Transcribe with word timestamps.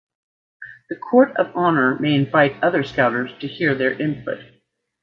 The 0.89 0.95
Court 0.95 1.37
of 1.37 1.55
Honor 1.55 1.99
may 1.99 2.15
invite 2.15 2.55
other 2.63 2.81
Scouters 2.83 3.29
to 3.39 3.47
hear 3.47 3.75
their 3.75 3.93
input. 3.93 4.39